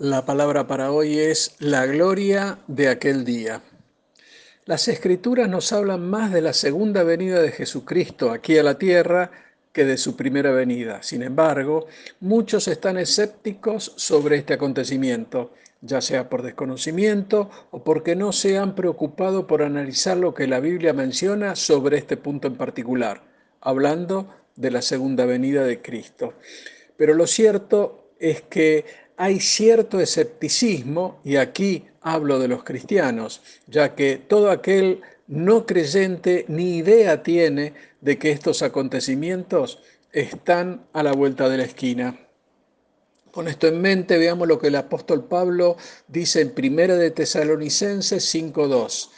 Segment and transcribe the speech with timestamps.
[0.00, 3.62] La palabra para hoy es la gloria de aquel día.
[4.64, 9.30] Las escrituras nos hablan más de la segunda venida de Jesucristo aquí a la tierra
[9.72, 11.00] que de su primera venida.
[11.04, 11.86] Sin embargo,
[12.18, 18.74] muchos están escépticos sobre este acontecimiento, ya sea por desconocimiento o porque no se han
[18.74, 23.22] preocupado por analizar lo que la Biblia menciona sobre este punto en particular,
[23.60, 26.34] hablando de la segunda venida de Cristo.
[26.96, 33.94] Pero lo cierto es que hay cierto escepticismo, y aquí hablo de los cristianos, ya
[33.94, 39.78] que todo aquel no creyente ni idea tiene de que estos acontecimientos
[40.12, 42.18] están a la vuelta de la esquina.
[43.30, 45.76] Con esto en mente, veamos lo que el apóstol Pablo
[46.06, 49.10] dice en 1 de Tesalonicenses 5.2.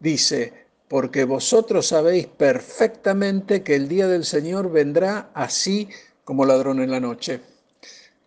[0.00, 0.54] Dice,
[0.88, 5.88] porque vosotros sabéis perfectamente que el día del Señor vendrá así
[6.24, 7.40] como ladrón en la noche.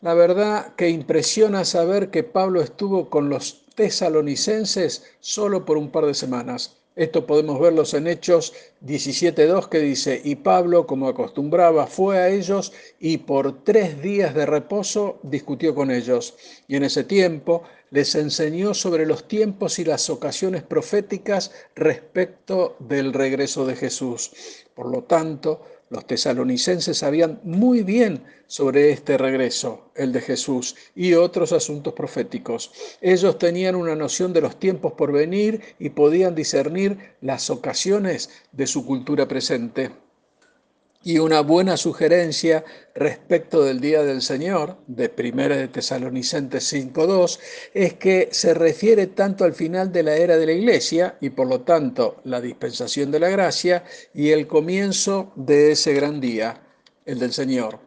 [0.01, 6.07] La verdad que impresiona saber que Pablo estuvo con los tesalonicenses solo por un par
[6.07, 6.77] de semanas.
[6.95, 8.51] Esto podemos verlo en Hechos
[8.83, 14.47] 17.2 que dice, y Pablo, como acostumbraba, fue a ellos y por tres días de
[14.47, 16.35] reposo discutió con ellos.
[16.67, 23.13] Y en ese tiempo les enseñó sobre los tiempos y las ocasiones proféticas respecto del
[23.13, 24.31] regreso de Jesús.
[24.73, 31.13] Por lo tanto, los tesalonicenses sabían muy bien sobre este regreso, el de Jesús, y
[31.15, 32.71] otros asuntos proféticos.
[33.01, 38.67] Ellos tenían una noción de los tiempos por venir y podían discernir las ocasiones de
[38.67, 39.91] su cultura presente.
[41.03, 42.63] Y una buena sugerencia
[42.93, 47.39] respecto del día del Señor, de 1 de Tesalonicenses 5.2,
[47.73, 51.47] es que se refiere tanto al final de la era de la Iglesia y por
[51.47, 56.61] lo tanto la dispensación de la gracia y el comienzo de ese gran día,
[57.05, 57.79] el del Señor,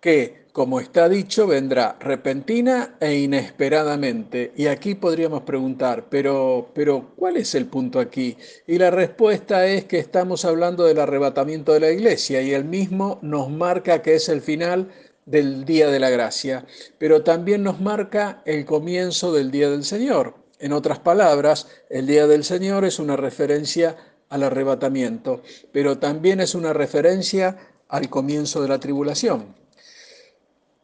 [0.00, 4.52] que como está dicho, vendrá repentina e inesperadamente.
[4.54, 8.36] Y aquí podríamos preguntar, pero, pero ¿cuál es el punto aquí?
[8.66, 13.18] Y la respuesta es que estamos hablando del arrebatamiento de la iglesia y el mismo
[13.22, 14.90] nos marca que es el final
[15.24, 16.66] del día de la gracia,
[16.98, 20.34] pero también nos marca el comienzo del día del Señor.
[20.58, 23.96] En otras palabras, el día del Señor es una referencia
[24.28, 25.42] al arrebatamiento,
[25.72, 27.56] pero también es una referencia
[27.88, 29.61] al comienzo de la tribulación.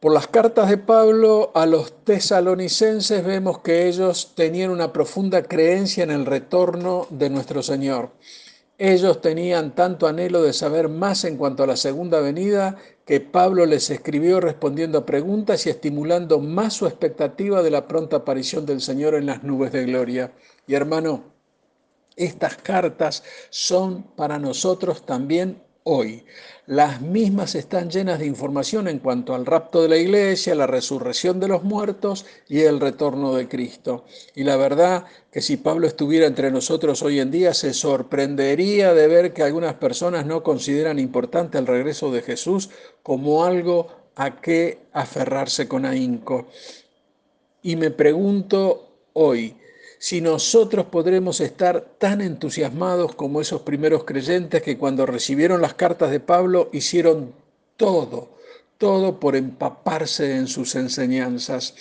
[0.01, 6.05] Por las cartas de Pablo a los tesalonicenses vemos que ellos tenían una profunda creencia
[6.05, 8.13] en el retorno de nuestro Señor.
[8.79, 13.67] Ellos tenían tanto anhelo de saber más en cuanto a la segunda venida que Pablo
[13.67, 18.81] les escribió respondiendo a preguntas y estimulando más su expectativa de la pronta aparición del
[18.81, 20.31] Señor en las nubes de gloria.
[20.69, 21.25] Y hermano,
[22.15, 26.25] estas cartas son para nosotros también hoy.
[26.67, 31.41] Las mismas están llenas de información en cuanto al rapto de la iglesia, la resurrección
[31.41, 34.05] de los muertos y el retorno de Cristo.
[34.35, 39.09] Y la verdad que si Pablo estuviera entre nosotros hoy en día, se sorprendería de
[39.09, 42.69] ver que algunas personas no consideran importante el regreso de Jesús
[43.03, 46.49] como algo a qué aferrarse con ahínco.
[47.63, 49.57] Y me pregunto hoy,
[49.99, 56.11] si nosotros podremos estar tan entusiasmados como esos primeros creyentes que cuando recibieron las cartas
[56.11, 57.33] de Pablo hicieron
[57.77, 58.31] todo,
[58.79, 61.75] todo por empaparse en sus enseñanzas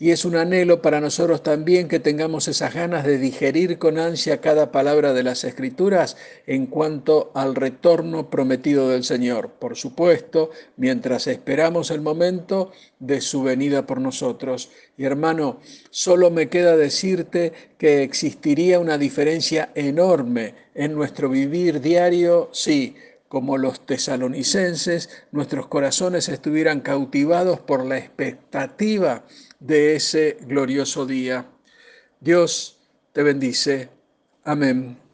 [0.00, 4.40] y es un anhelo para nosotros también que tengamos esas ganas de digerir con ansia
[4.40, 6.16] cada palabra de las Escrituras
[6.46, 9.50] en cuanto al retorno prometido del Señor.
[9.58, 12.70] Por supuesto, mientras esperamos el momento
[13.00, 14.70] de su venida por nosotros.
[14.96, 15.58] Y hermano,
[15.90, 22.94] solo me queda decirte que existiría una diferencia enorme en nuestro vivir diario, sí,
[23.28, 29.24] como los tesalonicenses, nuestros corazones estuvieran cautivados por la expectativa
[29.60, 31.46] de ese glorioso día.
[32.20, 32.78] Dios
[33.12, 33.90] te bendice.
[34.44, 35.07] Amén.